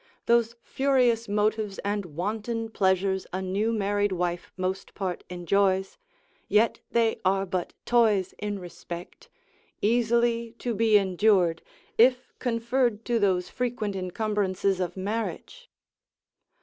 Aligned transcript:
those 0.25 0.55
furious 0.63 1.27
motives 1.29 1.77
and 1.85 2.07
wanton 2.07 2.69
pleasures 2.71 3.27
a 3.31 3.39
new 3.39 3.71
married 3.71 4.11
wife 4.11 4.51
most 4.57 4.95
part 4.95 5.23
enjoys; 5.29 5.99
yet 6.49 6.79
they 6.91 7.21
are 7.23 7.45
but 7.45 7.75
toys 7.85 8.33
in 8.39 8.57
respect, 8.57 9.29
easily 9.79 10.53
to 10.57 10.73
be 10.73 10.97
endured, 10.97 11.61
if 11.99 12.33
conferred 12.39 13.05
to 13.05 13.19
those 13.19 13.47
frequent 13.47 13.95
encumbrances 13.95 14.79
of 14.79 14.97
marriage. 14.97 15.69